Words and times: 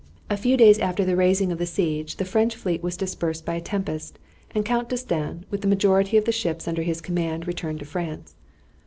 A 0.31 0.35
few 0.35 0.57
days 0.57 0.79
after 0.79 1.05
the 1.05 1.15
raising 1.15 1.51
of 1.51 1.59
the 1.59 1.67
siege 1.67 2.15
the 2.15 2.25
French 2.25 2.55
fleet 2.55 2.81
was 2.81 2.97
dispersed 2.97 3.45
by 3.45 3.53
a 3.53 3.61
tempest, 3.61 4.17
and 4.49 4.65
Count 4.65 4.89
D'Estaing, 4.89 5.43
with 5.51 5.61
the 5.61 5.67
majority 5.67 6.17
of 6.17 6.25
the 6.25 6.31
ships 6.31 6.67
under 6.67 6.81
his 6.81 7.01
command, 7.01 7.45
returned 7.45 7.77
to 7.81 7.85
France. 7.85 8.33